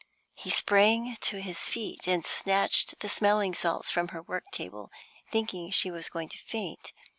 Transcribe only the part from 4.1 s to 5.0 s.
work table,